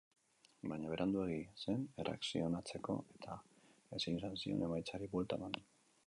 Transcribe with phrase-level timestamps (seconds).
[0.69, 3.35] Baina beranduegi zen erreakzionatzeko eta
[3.99, 5.59] ezin izan zion emaitzari buelta eman.